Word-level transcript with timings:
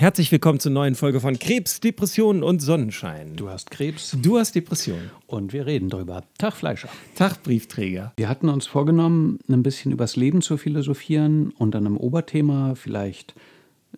Herzlich 0.00 0.32
willkommen 0.32 0.58
zur 0.58 0.72
neuen 0.72 0.94
Folge 0.94 1.20
von 1.20 1.38
Krebs, 1.38 1.80
Depressionen 1.80 2.42
und 2.42 2.60
Sonnenschein. 2.60 3.36
Du 3.36 3.50
hast 3.50 3.70
Krebs. 3.70 4.16
Du 4.18 4.38
hast 4.38 4.54
Depressionen. 4.54 5.10
Und 5.26 5.52
wir 5.52 5.66
reden 5.66 5.90
drüber. 5.90 6.24
Tag, 6.38 6.54
Fleischer. 6.54 6.88
Tag, 7.16 7.42
Briefträger. 7.42 8.14
Wir 8.16 8.30
hatten 8.30 8.48
uns 8.48 8.66
vorgenommen, 8.66 9.40
ein 9.46 9.62
bisschen 9.62 9.92
übers 9.92 10.16
Leben 10.16 10.40
zu 10.40 10.56
philosophieren 10.56 11.50
und 11.58 11.74
dann 11.74 11.84
im 11.84 11.98
Oberthema 11.98 12.76
vielleicht 12.76 13.34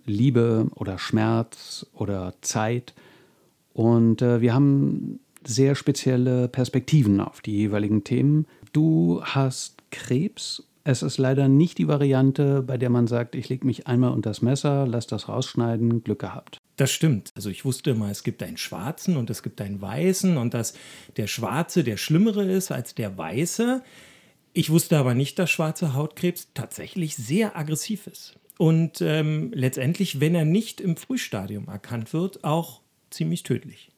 Liebe 0.04 0.66
oder 0.74 0.98
Schmerz 0.98 1.86
oder 1.94 2.34
Zeit. 2.40 2.94
Und 3.72 4.22
äh, 4.22 4.40
wir 4.40 4.54
haben 4.54 5.20
sehr 5.44 5.76
spezielle 5.76 6.48
Perspektiven 6.48 7.20
auf 7.20 7.42
die 7.42 7.52
jeweiligen 7.52 8.02
Themen. 8.02 8.48
Du 8.72 9.20
hast 9.22 9.76
Krebs 9.92 10.64
es 10.84 11.02
ist 11.02 11.18
leider 11.18 11.48
nicht 11.48 11.78
die 11.78 11.88
Variante, 11.88 12.62
bei 12.62 12.76
der 12.76 12.90
man 12.90 13.06
sagt, 13.06 13.34
ich 13.34 13.48
lege 13.48 13.66
mich 13.66 13.86
einmal 13.86 14.12
unter 14.12 14.30
das 14.30 14.42
Messer, 14.42 14.86
lass 14.86 15.06
das 15.06 15.28
rausschneiden, 15.28 16.02
Glück 16.02 16.20
gehabt. 16.20 16.58
Das 16.76 16.90
stimmt. 16.90 17.30
Also 17.34 17.50
ich 17.50 17.64
wusste 17.64 17.90
immer, 17.90 18.10
es 18.10 18.24
gibt 18.24 18.42
einen 18.42 18.56
schwarzen 18.56 19.16
und 19.16 19.30
es 19.30 19.42
gibt 19.42 19.60
einen 19.60 19.80
weißen 19.80 20.36
und 20.36 20.54
dass 20.54 20.74
der 21.16 21.26
schwarze 21.26 21.84
der 21.84 21.96
schlimmere 21.96 22.50
ist 22.50 22.72
als 22.72 22.94
der 22.94 23.16
weiße. 23.16 23.82
Ich 24.54 24.70
wusste 24.70 24.98
aber 24.98 25.14
nicht, 25.14 25.38
dass 25.38 25.50
schwarzer 25.50 25.94
Hautkrebs 25.94 26.48
tatsächlich 26.54 27.16
sehr 27.16 27.56
aggressiv 27.56 28.06
ist. 28.06 28.34
Und 28.58 29.00
ähm, 29.00 29.50
letztendlich, 29.54 30.20
wenn 30.20 30.34
er 30.34 30.44
nicht 30.44 30.80
im 30.80 30.96
Frühstadium 30.96 31.68
erkannt 31.68 32.12
wird, 32.12 32.44
auch 32.44 32.80
ziemlich 33.10 33.42
tödlich. 33.42 33.90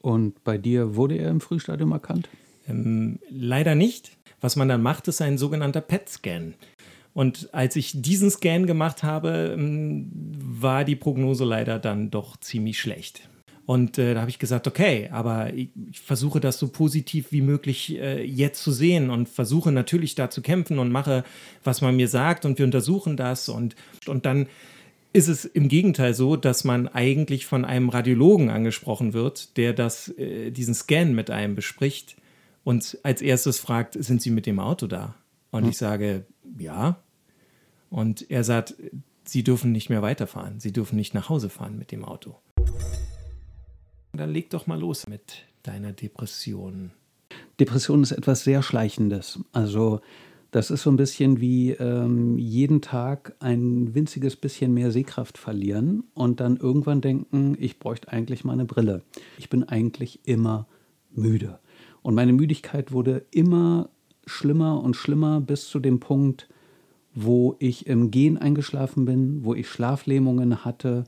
Und 0.00 0.42
bei 0.44 0.58
dir 0.58 0.96
wurde 0.96 1.16
er 1.16 1.30
im 1.30 1.40
Frühstadium 1.40 1.92
erkannt? 1.92 2.28
Ähm, 2.68 3.18
leider 3.30 3.74
nicht. 3.74 4.12
Was 4.40 4.56
man 4.56 4.68
dann 4.68 4.82
macht, 4.82 5.08
ist 5.08 5.20
ein 5.20 5.38
sogenannter 5.38 5.80
PET-Scan. 5.80 6.54
Und 7.14 7.52
als 7.52 7.74
ich 7.74 8.00
diesen 8.00 8.30
Scan 8.30 8.66
gemacht 8.66 9.02
habe, 9.02 9.54
ähm, 9.56 10.08
war 10.38 10.84
die 10.84 10.96
Prognose 10.96 11.44
leider 11.44 11.78
dann 11.78 12.10
doch 12.10 12.36
ziemlich 12.36 12.78
schlecht. 12.78 13.28
Und 13.66 13.98
äh, 13.98 14.14
da 14.14 14.20
habe 14.20 14.30
ich 14.30 14.38
gesagt, 14.38 14.66
okay, 14.66 15.10
aber 15.12 15.52
ich, 15.52 15.68
ich, 15.90 16.00
versuche 16.00 16.40
das 16.40 16.58
so 16.58 16.68
positiv 16.68 17.32
wie 17.32 17.42
möglich 17.42 17.98
äh, 17.98 18.24
jetzt 18.24 18.62
zu 18.62 18.72
sehen 18.72 19.10
und 19.10 19.28
versuche 19.28 19.72
natürlich 19.72 20.14
da 20.14 20.30
zu 20.30 20.40
kämpfen 20.40 20.78
und 20.78 20.90
mache, 20.90 21.22
was 21.64 21.82
man 21.82 21.96
mir 21.96 22.08
sagt 22.08 22.46
und 22.46 22.58
wir 22.58 22.64
untersuchen 22.64 23.18
das. 23.18 23.48
Und, 23.50 23.76
und 24.06 24.24
dann 24.24 24.46
ist 25.12 25.28
es 25.28 25.44
im 25.44 25.68
Gegenteil 25.68 26.14
so, 26.14 26.36
dass 26.36 26.64
man 26.64 26.88
eigentlich 26.88 27.44
von 27.44 27.66
einem 27.66 27.88
Radiologen 27.88 28.48
angesprochen 28.48 29.12
wird, 29.12 29.56
der 29.58 29.74
das, 29.74 30.08
äh, 30.16 30.50
diesen 30.50 30.74
Scan 30.74 31.12
mit 31.12 31.30
einem 31.30 31.54
bespricht 31.54 32.16
und 32.64 32.98
als 33.02 33.22
erstes 33.22 33.58
fragt, 33.58 34.02
sind 34.02 34.22
Sie 34.22 34.30
mit 34.30 34.46
dem 34.46 34.60
Auto 34.60 34.86
da? 34.86 35.14
Und 35.50 35.62
hm. 35.62 35.70
ich 35.70 35.78
sage, 35.78 36.26
ja. 36.58 37.02
Und 37.90 38.30
er 38.30 38.44
sagt, 38.44 38.74
Sie 39.24 39.44
dürfen 39.44 39.72
nicht 39.72 39.90
mehr 39.90 40.02
weiterfahren. 40.02 40.60
Sie 40.60 40.72
dürfen 40.72 40.96
nicht 40.96 41.14
nach 41.14 41.28
Hause 41.28 41.50
fahren 41.50 41.78
mit 41.78 41.92
dem 41.92 42.04
Auto. 42.04 42.36
Dann 44.12 44.30
leg 44.30 44.50
doch 44.50 44.66
mal 44.66 44.80
los 44.80 45.06
mit 45.06 45.44
deiner 45.62 45.92
Depression. 45.92 46.92
Depression 47.60 48.02
ist 48.02 48.12
etwas 48.12 48.44
sehr 48.44 48.62
Schleichendes. 48.62 49.40
Also 49.52 50.00
das 50.50 50.70
ist 50.70 50.82
so 50.82 50.90
ein 50.90 50.96
bisschen 50.96 51.40
wie 51.40 51.72
ähm, 51.72 52.38
jeden 52.38 52.80
Tag 52.80 53.34
ein 53.40 53.94
winziges 53.94 54.36
bisschen 54.36 54.72
mehr 54.72 54.90
Sehkraft 54.90 55.36
verlieren 55.36 56.04
und 56.14 56.40
dann 56.40 56.56
irgendwann 56.56 57.02
denken, 57.02 57.56
ich 57.60 57.78
bräuchte 57.78 58.08
eigentlich 58.08 58.44
mal 58.44 58.54
eine 58.54 58.64
Brille. 58.64 59.02
Ich 59.36 59.50
bin 59.50 59.64
eigentlich 59.64 60.20
immer 60.26 60.66
müde. 61.10 61.58
Und 62.08 62.14
meine 62.14 62.32
Müdigkeit 62.32 62.90
wurde 62.90 63.26
immer 63.32 63.90
schlimmer 64.24 64.82
und 64.82 64.96
schlimmer 64.96 65.42
bis 65.42 65.68
zu 65.68 65.78
dem 65.78 66.00
Punkt, 66.00 66.48
wo 67.14 67.54
ich 67.58 67.86
im 67.86 68.10
Gehen 68.10 68.38
eingeschlafen 68.38 69.04
bin, 69.04 69.44
wo 69.44 69.52
ich 69.52 69.68
Schlaflähmungen 69.68 70.64
hatte. 70.64 71.04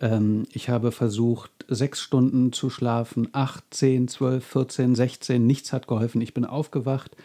Ähm, 0.00 0.42
ich 0.50 0.68
habe 0.68 0.90
versucht, 0.90 1.52
sechs 1.68 2.00
Stunden 2.00 2.50
zu 2.50 2.70
schlafen, 2.70 3.28
acht, 3.30 3.66
zehn, 3.70 4.08
zwölf, 4.08 4.44
vierzehn, 4.44 4.96
sechzehn. 4.96 5.46
Nichts 5.46 5.72
hat 5.72 5.86
geholfen. 5.86 6.20
Ich 6.20 6.34
bin 6.34 6.44
aufgewacht 6.44 7.16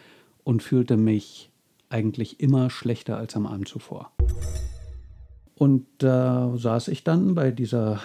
und 0.43 0.61
fühlte 0.61 0.95
mich 0.95 1.49
eigentlich 1.89 2.39
immer 2.39 2.69
schlechter 2.69 3.17
als 3.17 3.35
am 3.35 3.47
Abend 3.47 3.67
zuvor. 3.67 4.11
Und 5.55 5.87
da 5.97 6.53
saß 6.55 6.89
ich 6.89 7.03
dann 7.03 7.33
bei 7.33 7.49
dieser 7.49 7.99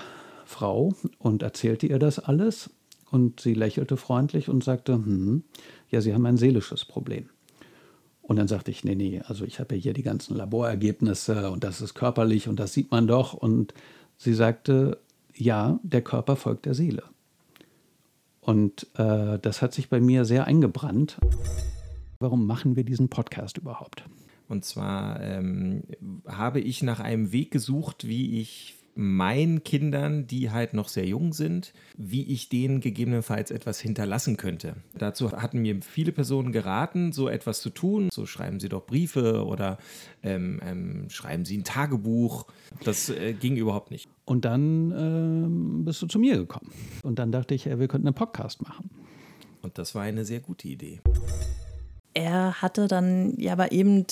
Frau 0.46 0.94
und 1.18 1.42
erzählte 1.42 1.86
ihr 1.86 1.98
das 1.98 2.18
alles. 2.18 2.70
Und 3.10 3.40
sie 3.40 3.54
lächelte 3.54 3.96
freundlich 3.96 4.48
und 4.48 4.64
sagte, 4.64 4.94
hm, 4.94 5.44
ja, 5.90 6.00
Sie 6.00 6.12
haben 6.12 6.26
ein 6.26 6.36
seelisches 6.36 6.84
Problem. 6.84 7.28
Und 8.22 8.36
dann 8.36 8.48
sagte 8.48 8.72
ich, 8.72 8.82
nee, 8.82 8.96
nee, 8.96 9.22
also 9.24 9.44
ich 9.44 9.60
habe 9.60 9.76
ja 9.76 9.80
hier 9.80 9.92
die 9.92 10.02
ganzen 10.02 10.36
Laborergebnisse 10.36 11.50
und 11.50 11.62
das 11.62 11.80
ist 11.80 11.94
körperlich 11.94 12.48
und 12.48 12.58
das 12.58 12.72
sieht 12.72 12.90
man 12.90 13.06
doch. 13.06 13.34
Und 13.34 13.72
sie 14.16 14.34
sagte, 14.34 14.98
ja, 15.32 15.78
der 15.84 16.02
Körper 16.02 16.34
folgt 16.34 16.66
der 16.66 16.74
Seele. 16.74 17.04
Und 18.40 18.88
äh, 18.94 19.38
das 19.38 19.62
hat 19.62 19.74
sich 19.74 19.88
bei 19.88 20.00
mir 20.00 20.24
sehr 20.24 20.46
eingebrannt. 20.46 21.18
Warum 22.18 22.46
machen 22.46 22.74
wir 22.74 22.84
diesen 22.84 23.08
Podcast 23.08 23.58
überhaupt? 23.58 24.04
Und 24.48 24.64
zwar 24.64 25.20
ähm, 25.20 25.82
habe 26.26 26.60
ich 26.60 26.82
nach 26.82 27.00
einem 27.00 27.30
Weg 27.30 27.50
gesucht, 27.50 28.08
wie 28.08 28.40
ich 28.40 28.74
meinen 28.96 29.62
Kindern, 29.62 30.26
die 30.26 30.50
halt 30.50 30.72
noch 30.72 30.88
sehr 30.88 31.06
jung 31.06 31.34
sind, 31.34 31.74
wie 31.98 32.24
ich 32.32 32.48
denen 32.48 32.80
gegebenenfalls 32.80 33.50
etwas 33.50 33.78
hinterlassen 33.78 34.38
könnte. 34.38 34.76
Dazu 34.96 35.32
hatten 35.32 35.60
mir 35.60 35.82
viele 35.82 36.12
Personen 36.12 36.50
geraten, 36.50 37.12
so 37.12 37.28
etwas 37.28 37.60
zu 37.60 37.68
tun. 37.68 38.08
So 38.10 38.24
schreiben 38.24 38.58
sie 38.58 38.70
doch 38.70 38.86
Briefe 38.86 39.44
oder 39.44 39.76
ähm, 40.22 40.60
ähm, 40.64 41.10
schreiben 41.10 41.44
sie 41.44 41.58
ein 41.58 41.64
Tagebuch. 41.64 42.46
Das 42.84 43.10
äh, 43.10 43.34
ging 43.34 43.56
überhaupt 43.56 43.90
nicht. 43.90 44.08
Und 44.24 44.46
dann 44.46 44.92
ähm, 44.92 45.84
bist 45.84 46.00
du 46.00 46.06
zu 46.06 46.18
mir 46.18 46.38
gekommen. 46.38 46.72
Und 47.02 47.18
dann 47.18 47.30
dachte 47.30 47.54
ich, 47.54 47.66
wir 47.66 47.88
könnten 47.88 48.06
einen 48.06 48.14
Podcast 48.14 48.62
machen. 48.62 48.90
Und 49.60 49.76
das 49.78 49.94
war 49.94 50.02
eine 50.02 50.24
sehr 50.24 50.40
gute 50.40 50.68
Idee. 50.68 51.00
Er 52.14 52.62
hatte 52.62 52.88
dann 52.88 53.34
ja 53.36 53.52
aber 53.52 53.72
eben 53.72 54.06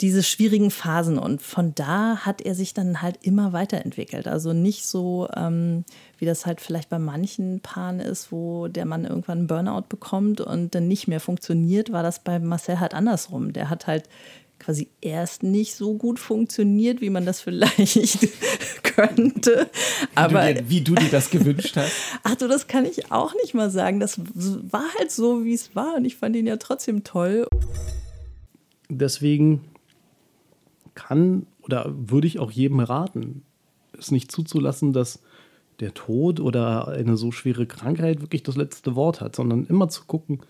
diese 0.00 0.22
schwierigen 0.22 0.70
Phasen. 0.70 1.18
Und 1.18 1.42
von 1.42 1.74
da 1.74 2.18
hat 2.18 2.40
er 2.40 2.54
sich 2.54 2.74
dann 2.74 3.02
halt 3.02 3.18
immer 3.22 3.52
weiterentwickelt. 3.52 4.28
Also 4.28 4.52
nicht 4.52 4.86
so, 4.86 5.28
ähm, 5.36 5.84
wie 6.18 6.26
das 6.26 6.46
halt 6.46 6.60
vielleicht 6.60 6.88
bei 6.88 6.98
manchen 6.98 7.60
Paaren 7.60 8.00
ist, 8.00 8.30
wo 8.30 8.68
der 8.68 8.86
Mann 8.86 9.04
irgendwann 9.04 9.38
einen 9.38 9.46
Burnout 9.46 9.86
bekommt 9.88 10.40
und 10.40 10.74
dann 10.74 10.88
nicht 10.88 11.08
mehr 11.08 11.20
funktioniert, 11.20 11.92
war 11.92 12.02
das 12.02 12.20
bei 12.20 12.38
Marcel 12.38 12.80
halt 12.80 12.94
andersrum. 12.94 13.52
Der 13.52 13.70
hat 13.70 13.86
halt 13.86 14.08
quasi 14.58 14.88
erst 15.00 15.42
nicht 15.42 15.74
so 15.74 15.94
gut 15.94 16.18
funktioniert, 16.18 17.00
wie 17.00 17.10
man 17.10 17.24
das 17.24 17.40
vielleicht 17.40 18.28
könnte. 18.82 19.68
Aber 20.14 20.46
wie 20.46 20.54
du, 20.54 20.54
dir, 20.54 20.70
wie 20.70 20.80
du 20.80 20.94
dir 20.94 21.10
das 21.10 21.30
gewünscht 21.30 21.76
hast. 21.76 21.92
Ach 22.24 22.34
du, 22.34 22.48
das 22.48 22.66
kann 22.66 22.84
ich 22.84 23.10
auch 23.12 23.34
nicht 23.42 23.54
mal 23.54 23.70
sagen. 23.70 24.00
Das 24.00 24.18
war 24.18 24.84
halt 24.98 25.10
so, 25.10 25.44
wie 25.44 25.54
es 25.54 25.74
war 25.76 25.94
und 25.96 26.04
ich 26.04 26.16
fand 26.16 26.36
ihn 26.36 26.46
ja 26.46 26.56
trotzdem 26.56 27.04
toll. 27.04 27.46
Deswegen 28.88 29.60
kann 30.98 31.46
oder 31.62 31.94
würde 31.96 32.26
ich 32.26 32.40
auch 32.40 32.50
jedem 32.50 32.80
raten, 32.80 33.42
es 33.96 34.10
nicht 34.10 34.32
zuzulassen, 34.32 34.92
dass 34.92 35.22
der 35.78 35.94
Tod 35.94 36.40
oder 36.40 36.88
eine 36.88 37.16
so 37.16 37.30
schwere 37.30 37.66
Krankheit 37.66 38.20
wirklich 38.20 38.42
das 38.42 38.56
letzte 38.56 38.96
Wort 38.96 39.20
hat, 39.20 39.36
sondern 39.36 39.64
immer 39.66 39.88
zu 39.88 40.04
gucken, 40.06 40.40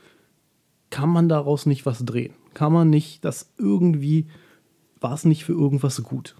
kann 0.89 1.11
man 1.11 1.29
daraus 1.29 1.67
nicht 1.67 1.85
was 1.85 2.03
drehen? 2.03 2.33
Kann 2.55 2.73
man 2.73 2.89
nicht 2.89 3.27
das 3.27 3.53
irgendwie, 3.59 4.27
war 5.01 5.13
es 5.13 5.27
nicht 5.27 5.45
für 5.45 5.53
irgendwas 5.53 6.03
gut? 6.03 6.35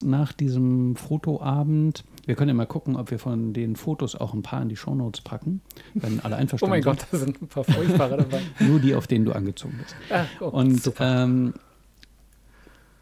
Nach 0.00 0.32
diesem 0.32 0.94
Fotoabend, 0.94 2.04
wir 2.26 2.36
können 2.36 2.50
ja 2.50 2.54
mal 2.54 2.66
gucken, 2.66 2.94
ob 2.94 3.10
wir 3.10 3.18
von 3.18 3.52
den 3.52 3.74
Fotos 3.74 4.14
auch 4.14 4.34
ein 4.34 4.42
paar 4.42 4.62
in 4.62 4.68
die 4.68 4.76
Shownotes 4.76 5.22
packen, 5.22 5.62
wenn 5.94 6.20
alle 6.20 6.36
einverstanden 6.36 6.74
sind. 6.80 6.86
Oh 6.86 6.90
mein 6.90 6.96
Gott, 6.96 7.06
da 7.10 7.18
sind 7.18 7.42
ein 7.42 7.48
paar 7.48 7.64
furchtbare 7.64 8.18
dabei. 8.18 8.40
Nur 8.60 8.78
die, 8.78 8.94
auf 8.94 9.08
denen 9.08 9.24
du 9.24 9.32
angezogen 9.32 9.74
bist. 9.82 9.96
Ah, 10.10 10.26
oh, 10.40 10.50
Und 10.50 10.92
ähm, 11.00 11.54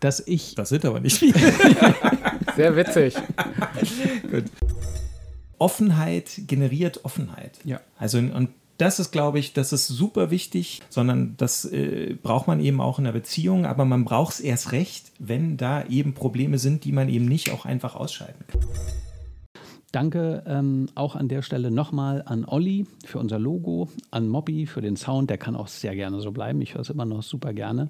dass 0.00 0.20
ich. 0.26 0.54
Das 0.54 0.68
sind 0.68 0.84
aber 0.84 1.00
nicht 1.00 1.18
viele. 1.18 1.38
Sehr 2.56 2.76
witzig. 2.76 3.14
Gut. 4.30 4.44
Offenheit 5.58 6.42
generiert 6.46 7.04
Offenheit. 7.04 7.58
Ja. 7.64 7.80
Also 7.98 8.18
und 8.18 8.50
das 8.78 8.98
ist, 8.98 9.10
glaube 9.10 9.38
ich, 9.38 9.54
das 9.54 9.72
ist 9.72 9.86
super 9.86 10.30
wichtig, 10.30 10.82
sondern 10.90 11.34
das 11.38 11.64
äh, 11.64 12.14
braucht 12.22 12.46
man 12.46 12.60
eben 12.60 12.80
auch 12.80 12.98
in 12.98 13.06
einer 13.06 13.12
Beziehung, 13.12 13.64
aber 13.64 13.84
man 13.84 14.04
braucht 14.04 14.34
es 14.34 14.40
erst 14.40 14.72
recht, 14.72 15.12
wenn 15.18 15.56
da 15.56 15.84
eben 15.86 16.12
Probleme 16.12 16.58
sind, 16.58 16.84
die 16.84 16.92
man 16.92 17.08
eben 17.08 17.24
nicht 17.24 17.50
auch 17.52 17.64
einfach 17.64 17.96
ausschalten 17.96 18.44
kann. 18.46 18.60
Danke 19.92 20.42
ähm, 20.46 20.88
auch 20.94 21.16
an 21.16 21.28
der 21.28 21.40
Stelle 21.40 21.70
nochmal 21.70 22.22
an 22.26 22.44
Olli 22.44 22.86
für 23.06 23.18
unser 23.18 23.38
Logo, 23.38 23.88
an 24.10 24.28
Mobby 24.28 24.66
für 24.66 24.82
den 24.82 24.96
Sound, 24.96 25.30
der 25.30 25.38
kann 25.38 25.56
auch 25.56 25.68
sehr 25.68 25.94
gerne 25.94 26.20
so 26.20 26.32
bleiben, 26.32 26.60
ich 26.60 26.74
höre 26.74 26.82
es 26.82 26.90
immer 26.90 27.06
noch 27.06 27.22
super 27.22 27.54
gerne. 27.54 27.88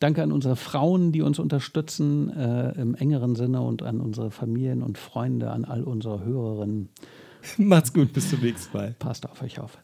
Danke 0.00 0.22
an 0.22 0.32
unsere 0.32 0.56
Frauen, 0.56 1.12
die 1.12 1.22
uns 1.22 1.38
unterstützen 1.38 2.30
äh, 2.30 2.72
im 2.72 2.94
engeren 2.94 3.36
Sinne 3.36 3.62
und 3.62 3.82
an 3.82 4.00
unsere 4.00 4.30
Familien 4.30 4.82
und 4.82 4.98
Freunde, 4.98 5.50
an 5.50 5.64
all 5.64 5.82
unsere 5.82 6.24
Hörerinnen. 6.24 6.88
Macht's 7.58 7.92
gut, 7.92 8.12
bis 8.12 8.30
zum 8.30 8.40
nächsten 8.40 8.76
Mal. 8.76 8.94
Passt 8.98 9.28
auf 9.28 9.42
euch 9.42 9.60
auf. 9.60 9.78